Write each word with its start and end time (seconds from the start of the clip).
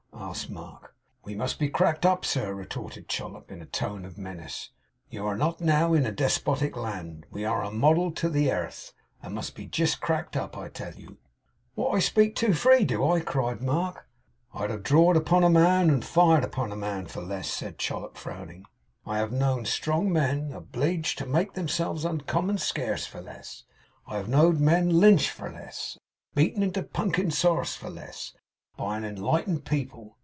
asked 0.33 0.49
Mark. 0.51 0.95
'We 1.25 1.35
must 1.35 1.59
be 1.59 1.67
cracked 1.67 2.05
up, 2.05 2.23
sir,' 2.23 2.53
retorted 2.53 3.09
Chollop, 3.09 3.51
in 3.51 3.61
a 3.61 3.65
tone 3.65 4.05
of 4.05 4.17
menace. 4.17 4.69
'You 5.09 5.25
are 5.25 5.35
not 5.35 5.59
now 5.59 5.93
in 5.93 6.05
A 6.05 6.11
despotic 6.13 6.77
land. 6.77 7.25
We 7.29 7.43
are 7.43 7.61
a 7.61 7.69
model 7.71 8.11
to 8.13 8.29
the 8.29 8.49
airth, 8.49 8.93
and 9.21 9.35
must 9.35 9.55
be 9.55 9.65
jist 9.65 9.99
cracked 9.99 10.37
up, 10.37 10.57
I 10.57 10.69
tell 10.69 10.93
you.' 10.93 11.17
'What! 11.75 11.89
I 11.89 11.99
speak 11.99 12.35
too 12.37 12.53
free, 12.53 12.85
do 12.85 13.05
I?' 13.05 13.19
cried 13.19 13.61
Mark. 13.61 14.07
'I 14.53 14.67
have 14.67 14.83
draw'd 14.83 15.17
upon 15.17 15.43
A 15.43 15.49
man, 15.49 15.89
and 15.89 16.05
fired 16.05 16.45
upon 16.45 16.71
A 16.71 16.77
man 16.77 17.07
for 17.07 17.21
less,' 17.21 17.51
said 17.51 17.77
Chollop, 17.77 18.15
frowning. 18.15 18.63
'I 19.05 19.17
have 19.17 19.31
know'd 19.33 19.67
strong 19.67 20.13
men 20.13 20.53
obleeged 20.53 21.17
to 21.17 21.25
make 21.25 21.53
themselves 21.53 22.05
uncommon 22.05 22.55
skase 22.55 23.05
for 23.05 23.19
less. 23.19 23.63
I 24.07 24.15
have 24.15 24.29
know'd 24.29 24.61
men 24.61 24.87
Lynched 25.01 25.31
for 25.31 25.51
less, 25.51 25.95
and 26.33 26.35
beaten 26.35 26.63
into 26.63 26.83
punkin' 26.83 27.31
sarse 27.31 27.75
for 27.75 27.89
less, 27.89 28.33
by 28.77 28.95
an 28.97 29.03
enlightened 29.03 29.65
people. 29.65 30.17